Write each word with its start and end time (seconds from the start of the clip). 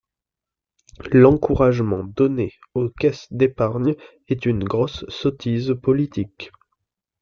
L’encouragement 1.11 2.03
donné 2.03 2.53
aux 2.73 2.89
Caisses 2.89 3.27
d’Épargne 3.29 3.93
est 4.29 4.47
une 4.47 4.63
grosse 4.63 5.05
sottise 5.09 5.75
politique. 5.79 6.51